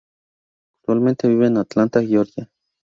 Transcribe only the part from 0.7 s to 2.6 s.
Actualmente vive en Atlanta, Georgia.